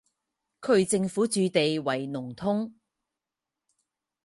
[0.63, 2.73] 区政府驻地为农通。